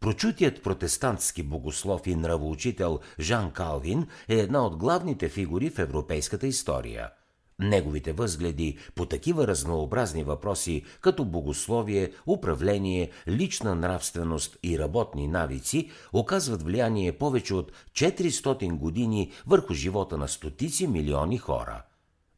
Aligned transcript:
Прочутият 0.00 0.62
протестантски 0.62 1.42
богослов 1.42 2.06
и 2.06 2.14
нравоучител 2.14 3.00
Жан 3.20 3.50
Калвин 3.50 4.06
е 4.28 4.34
една 4.34 4.66
от 4.66 4.76
главните 4.76 5.28
фигури 5.28 5.70
в 5.70 5.78
европейската 5.78 6.46
история. 6.46 7.10
Неговите 7.58 8.12
възгледи 8.12 8.78
по 8.94 9.06
такива 9.06 9.46
разнообразни 9.46 10.24
въпроси, 10.24 10.84
като 11.00 11.24
богословие, 11.24 12.12
управление, 12.26 13.10
лична 13.28 13.74
нравственост 13.74 14.58
и 14.62 14.78
работни 14.78 15.28
навици, 15.28 15.90
оказват 16.12 16.62
влияние 16.62 17.12
повече 17.12 17.54
от 17.54 17.72
400 17.92 18.76
години 18.76 19.32
върху 19.46 19.74
живота 19.74 20.18
на 20.18 20.28
стотици 20.28 20.86
милиони 20.86 21.38
хора– 21.38 21.82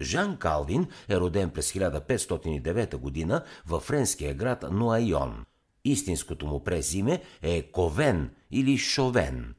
Жан 0.00 0.36
Калвин 0.36 0.86
е 1.08 1.16
роден 1.16 1.50
през 1.50 1.72
1509 1.72 2.96
година 2.96 3.44
във 3.66 3.82
френския 3.82 4.34
град 4.34 4.64
Нуайон. 4.70 5.44
Истинското 5.84 6.46
му 6.46 6.64
презиме 6.64 7.22
е 7.42 7.62
Ковен 7.62 8.30
или 8.50 8.78
Шовен. 8.78 9.54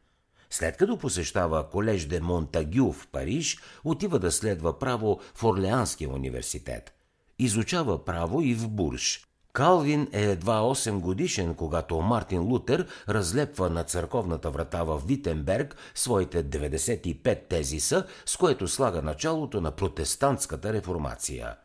След 0.49 0.77
като 0.77 0.97
посещава 0.97 1.69
колеж 1.69 2.05
де 2.05 2.19
Монтагю 2.19 2.91
в 2.91 3.07
Париж, 3.07 3.57
отива 3.83 4.19
да 4.19 4.31
следва 4.31 4.79
право 4.79 5.19
в 5.35 5.43
Орлеанския 5.43 6.09
университет. 6.09 6.93
Изучава 7.39 8.05
право 8.05 8.41
и 8.41 8.53
в 8.53 8.69
Бурж. 8.69 9.30
Калвин 9.53 10.07
е 10.11 10.23
едва 10.23 10.59
8 10.59 10.99
годишен, 10.99 11.55
когато 11.55 12.01
Мартин 12.01 12.41
Лутер 12.41 12.87
разлепва 13.09 13.69
на 13.69 13.83
църковната 13.83 14.49
врата 14.49 14.83
в 14.83 15.01
Витенберг 15.07 15.75
своите 15.95 16.43
95 16.43 17.47
тезиса, 17.47 18.05
с 18.25 18.37
което 18.37 18.67
слага 18.67 19.01
началото 19.01 19.61
на 19.61 19.71
протестантската 19.71 20.73
реформация. 20.73 21.55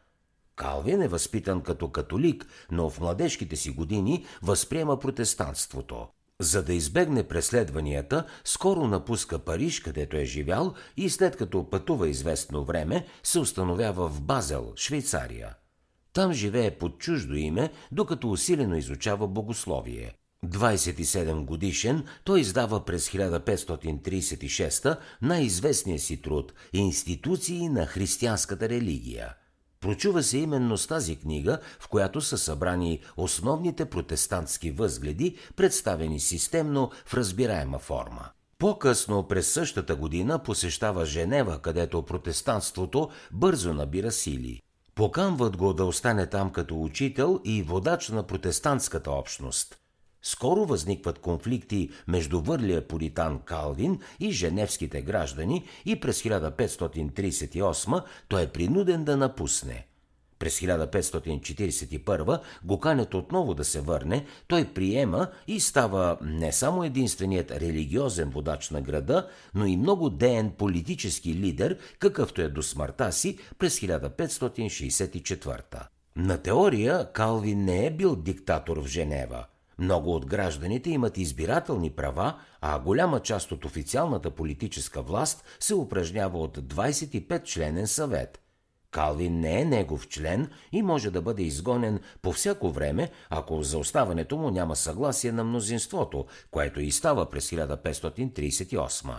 Калвин 0.57 1.03
е 1.03 1.09
възпитан 1.09 1.61
като 1.61 1.89
католик, 1.89 2.47
но 2.71 2.91
в 2.91 3.01
младежките 3.01 3.57
си 3.57 3.71
години 3.71 4.27
възприема 4.43 4.99
протестантството. 4.99 6.07
За 6.41 6.63
да 6.63 6.75
избегне 6.75 7.23
преследванията, 7.23 8.25
скоро 8.45 8.87
напуска 8.87 9.39
Париж, 9.39 9.81
където 9.81 10.17
е 10.17 10.25
живял 10.25 10.75
и 10.97 11.11
след 11.11 11.37
като 11.37 11.71
пътува 11.71 12.09
известно 12.09 12.65
време, 12.65 13.07
се 13.23 13.39
установява 13.39 14.09
в 14.09 14.21
Базел, 14.21 14.73
Швейцария. 14.77 15.55
Там 16.17 16.33
живее 16.33 16.71
под 16.71 16.99
чуждо 16.99 17.35
име, 17.35 17.73
докато 17.93 18.31
усилено 18.31 18.77
изучава 18.77 19.29
богословие. 19.29 20.15
27 20.47 21.45
годишен, 21.45 22.05
той 22.25 22.41
издава 22.41 22.85
през 22.85 23.09
1536 23.09 24.99
най-известния 25.23 25.99
си 25.99 26.23
труд 26.23 26.53
«Институции 26.73 27.69
на 27.69 27.87
християнската 27.87 28.69
религия». 28.69 29.35
Прочува 29.81 30.23
се 30.23 30.39
именно 30.39 30.79
с 30.79 30.87
тази 30.87 31.17
книга, 31.17 31.59
в 31.81 31.89
която 31.89 32.21
са 32.21 32.39
събрани 32.39 33.01
основните 33.17 33.85
протестантски 33.85 34.71
възгледи, 34.71 35.37
представени 35.57 36.21
системно 36.21 36.91
в 37.07 37.15
разбираема 37.15 37.79
форма. 37.79 38.29
По-късно 38.59 39.29
през 39.29 39.53
същата 39.53 39.97
година 39.97 40.43
посещава 40.43 41.07
Женева, 41.07 41.59
където 41.59 42.03
протестантството 42.03 43.11
бързо 43.33 43.75
набира 43.75 44.13
сили. 44.13 44.63
Покамват 44.97 45.57
го 45.57 45.73
да 45.73 45.85
остане 45.85 46.27
там 46.27 46.53
като 46.53 46.83
учител 46.83 47.41
и 47.45 47.63
водач 47.63 48.09
на 48.09 48.23
протестантската 48.23 49.11
общност. 49.11 49.79
Скоро 50.23 50.67
възникват 50.67 51.19
конфликти 51.19 51.91
между 52.09 52.41
върлия 52.41 52.89
пуритан 52.89 53.39
Калвин 53.45 54.01
и 54.21 54.31
женевските 54.31 55.03
граждани 55.03 55.65
и 55.85 56.01
през 56.01 56.23
1538 56.23 58.05
той 58.29 58.43
е 58.43 58.47
принуден 58.47 59.05
да 59.05 59.17
напусне– 59.17 59.87
през 60.47 60.61
1541 60.61 62.41
го 62.65 62.81
канят 62.81 63.15
отново 63.15 63.55
да 63.55 63.65
се 63.65 63.81
върне, 63.81 64.25
той 64.49 64.65
приема 64.65 65.29
и 65.47 65.61
става 65.61 66.19
не 66.23 66.53
само 66.53 66.85
единственият 66.85 67.51
религиозен 67.51 68.31
водач 68.31 68.71
на 68.71 68.81
града, 68.81 69.29
но 69.55 69.67
и 69.67 69.77
много 69.77 70.11
деен 70.11 70.51
политически 70.51 71.35
лидер, 71.35 71.79
какъвто 71.99 72.43
е 72.43 72.49
до 72.49 72.63
смъртта 72.63 73.13
си 73.13 73.39
през 73.59 73.81
1564. 73.81 75.87
На 76.17 76.39
теория 76.39 77.13
Калвин 77.13 77.65
не 77.65 77.87
е 77.87 77.91
бил 77.91 78.17
диктатор 78.17 78.77
в 78.77 78.87
Женева. 78.87 79.45
Много 79.79 80.15
от 80.15 80.27
гражданите 80.27 80.91
имат 80.91 81.19
избирателни 81.19 81.91
права, 81.91 82.35
а 82.61 82.79
голяма 82.79 83.21
част 83.21 83.53
от 83.53 83.65
официалната 83.65 84.31
политическа 84.31 85.03
власт 85.03 85.45
се 85.61 85.75
упражнява 85.75 86.39
от 86.39 86.59
25 86.59 87.45
членен 87.45 87.87
съвет– 87.87 88.41
Калвин 88.97 89.41
не 89.41 89.61
е 89.61 89.65
негов 89.65 90.09
член 90.09 90.51
и 90.73 90.83
може 90.83 91.11
да 91.11 91.23
бъде 91.23 91.43
изгонен 91.43 92.01
по 92.23 92.33
всяко 92.33 92.71
време, 92.71 93.11
ако 93.31 93.63
за 93.63 93.79
оставането 93.79 94.37
му 94.37 94.51
няма 94.51 94.77
съгласие 94.77 95.33
на 95.33 95.45
мнозинството, 95.45 96.27
което 96.51 96.81
и 96.81 96.91
става 96.91 97.31
през 97.31 97.51
1538. 97.51 99.15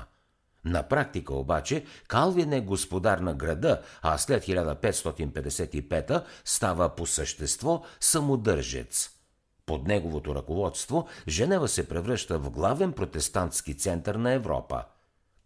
На 0.66 0.84
практика 0.84 1.34
обаче 1.34 1.86
Калвин 2.08 2.54
е 2.54 2.62
господар 2.62 3.18
на 3.18 3.34
града, 3.34 3.82
а 4.02 4.18
след 4.18 4.44
1555 4.44 6.24
става 6.46 6.96
по 6.96 7.06
същество 7.06 7.84
самодържец. 8.00 9.10
Под 9.66 9.88
неговото 9.88 10.36
ръководство 10.36 11.08
Женева 11.28 11.68
се 11.68 11.88
превръща 11.88 12.40
в 12.40 12.50
главен 12.50 12.92
протестантски 12.92 13.78
център 13.78 14.16
на 14.16 14.32
Европа– 14.32 14.84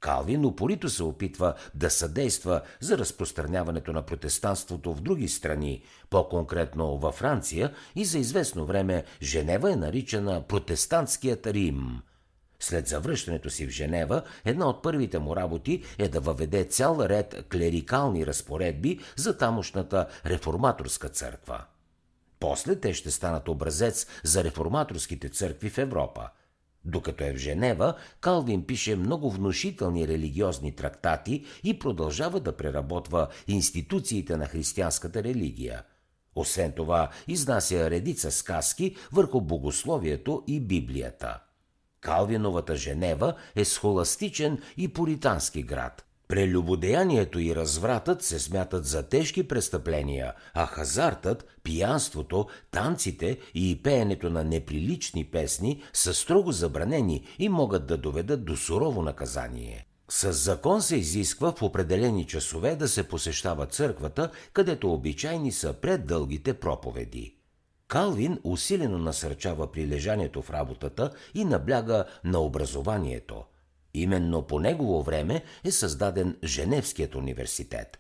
Калвин 0.02 0.46
упорито 0.46 0.90
се 0.90 1.04
опитва 1.04 1.54
да 1.76 1.90
съдейства 1.90 2.62
за 2.80 2.98
разпространяването 2.98 3.94
на 3.94 4.02
протестанството 4.02 4.94
в 4.94 5.02
други 5.02 5.28
страни, 5.28 5.84
по-конкретно 6.10 6.98
във 6.98 7.16
Франция 7.16 7.74
и 7.96 8.06
за 8.06 8.20
известно 8.20 8.66
време 8.66 9.04
Женева 9.22 9.72
е 9.72 9.76
наричана 9.76 10.42
протестантският 10.42 11.48
Рим. 11.48 12.02
След 12.60 12.88
завръщането 12.88 13.50
си 13.50 13.68
в 13.68 13.70
Женева, 13.70 14.24
една 14.46 14.70
от 14.70 14.84
първите 14.84 15.20
му 15.20 15.36
работи 15.36 15.84
е 15.98 16.08
да 16.08 16.20
въведе 16.20 16.64
цял 16.64 16.98
ред 17.02 17.46
клерикални 17.52 18.26
разпоредби 18.26 19.00
за 19.16 19.38
тамошната 19.38 20.08
реформаторска 20.26 21.10
църква. 21.10 21.64
После 22.40 22.76
те 22.76 22.94
ще 22.94 23.12
станат 23.12 23.48
образец 23.48 24.08
за 24.24 24.44
реформаторските 24.44 25.30
църкви 25.30 25.70
в 25.70 25.78
Европа– 25.78 26.30
докато 26.86 27.24
е 27.24 27.34
в 27.34 27.38
Женева, 27.38 27.96
Калвин 28.22 28.66
пише 28.66 28.96
много 28.96 29.32
внушителни 29.32 30.08
религиозни 30.08 30.76
трактати 30.76 31.46
и 31.64 31.80
продължава 31.80 32.40
да 32.40 32.58
преработва 32.58 33.28
институциите 33.48 34.38
на 34.38 34.46
християнската 34.46 35.24
религия. 35.24 35.84
Освен 36.36 36.72
това, 36.72 37.10
изнася 37.28 37.90
редица 37.90 38.32
сказки 38.32 38.96
върху 39.12 39.42
богословието 39.42 40.44
и 40.48 40.60
Библията. 40.60 41.40
Калвиновата 42.02 42.76
Женева 42.76 43.36
е 43.56 43.66
схоластичен 43.66 44.62
и 44.78 44.94
пуритански 44.94 45.64
град– 45.64 46.06
Прелюбодеянието 46.32 47.40
и 47.40 47.56
развратът 47.56 48.24
се 48.24 48.40
смятат 48.40 48.86
за 48.86 49.04
тежки 49.04 49.48
престъпления, 49.48 50.34
а 50.54 50.66
хазартът, 50.66 51.46
пиянството, 51.64 52.48
танците 52.72 53.38
и 53.54 53.84
пеенето 53.84 54.30
на 54.30 54.44
неприлични 54.44 55.26
песни 55.26 55.84
са 55.94 56.14
строго 56.14 56.52
забранени 56.52 57.26
и 57.40 57.50
могат 57.50 57.88
да 57.88 57.98
доведат 57.98 58.46
до 58.46 58.58
сурово 58.58 59.02
наказание. 59.02 59.88
С 60.10 60.34
закон 60.34 60.82
се 60.82 60.96
изисква 60.96 61.52
в 61.52 61.62
определени 61.62 62.28
часове 62.28 62.76
да 62.76 62.88
се 62.88 63.08
посещава 63.08 63.66
църквата, 63.66 64.32
където 64.54 64.94
обичайни 64.94 65.52
са 65.52 65.74
преддългите 65.74 66.54
проповеди. 66.54 67.36
Калвин 67.88 68.40
усилено 68.44 68.98
насърчава 68.98 69.72
прилежанието 69.72 70.42
в 70.42 70.50
работата 70.50 71.12
и 71.34 71.46
набляга 71.46 72.06
на 72.24 72.40
образованието– 72.40 73.44
Именно 73.94 74.48
по 74.48 74.60
негово 74.60 75.04
време 75.04 75.44
е 75.64 75.72
създаден 75.72 76.38
Женевският 76.44 77.16
университет. 77.16 77.98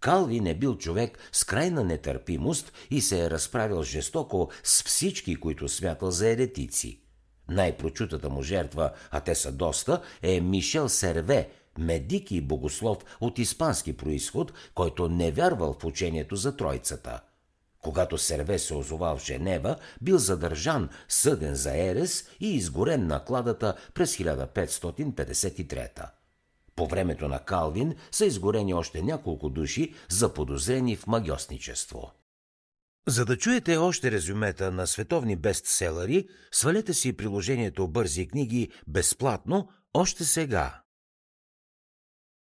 Калвин 0.00 0.46
е 0.46 0.54
бил 0.54 0.78
човек 0.78 1.18
с 1.32 1.44
крайна 1.44 1.84
нетърпимост 1.84 2.72
и 2.90 3.00
се 3.00 3.24
е 3.24 3.30
разправил 3.30 3.82
жестоко 3.82 4.50
с 4.64 4.82
всички, 4.82 5.36
които 5.36 5.68
смятал 5.68 6.10
за 6.10 6.28
еретици. 6.28 7.00
Най-прочутата 7.48 8.30
му 8.30 8.42
жертва, 8.42 8.92
а 9.10 9.20
те 9.20 9.34
са 9.34 9.52
доста, 9.52 10.02
е 10.22 10.40
Мишел 10.40 10.88
Серве, 10.88 11.50
медик 11.78 12.30
и 12.30 12.40
богослов 12.40 12.98
от 13.20 13.38
испански 13.38 13.96
происход, 13.96 14.52
който 14.74 15.08
не 15.08 15.30
вярвал 15.30 15.76
в 15.80 15.84
учението 15.84 16.36
за 16.36 16.56
Тройцата– 16.56 17.20
когато 17.82 18.18
Серве 18.18 18.58
се 18.58 18.74
озовал 18.74 19.16
в 19.16 19.24
Женева, 19.24 19.76
бил 20.00 20.18
задържан, 20.18 20.88
съден 21.08 21.54
за 21.54 21.76
Ерес 21.76 22.28
и 22.40 22.54
изгорен 22.56 23.06
на 23.06 23.24
кладата 23.24 23.76
през 23.94 24.16
1553. 24.16 26.08
По 26.76 26.86
времето 26.86 27.28
на 27.28 27.38
Калвин 27.38 27.94
са 28.10 28.26
изгорени 28.26 28.74
още 28.74 29.02
няколко 29.02 29.48
души, 29.48 29.94
заподозрени 30.08 30.96
в 30.96 31.06
магиосничество. 31.06 32.12
За 33.08 33.24
да 33.24 33.36
чуете 33.36 33.76
още 33.76 34.10
резюмета 34.10 34.70
на 34.70 34.86
световни 34.86 35.36
бестселери, 35.36 36.28
свалете 36.52 36.94
си 36.94 37.16
приложението 37.16 37.88
Бързи 37.88 38.28
книги 38.28 38.70
безплатно 38.88 39.68
още 39.94 40.24
сега. 40.24 40.82